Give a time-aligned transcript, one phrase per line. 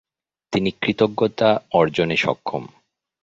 [0.53, 1.49] তিনি কৃতজ্ঞতা
[1.71, 2.63] অর্জনে সক্ষম।